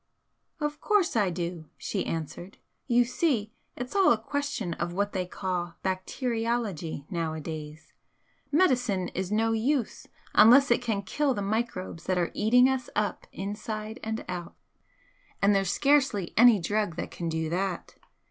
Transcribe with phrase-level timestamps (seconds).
[0.59, 2.57] "Of course I do!" she answered
[2.87, 7.93] "You see, it's all a question of what they call bacteriology nowadays.
[8.51, 13.27] Medicine is no use unless it can kill the microbes that are eating us up
[13.31, 14.55] inside and out.
[15.39, 17.93] And there's scarcely any drug that can do that.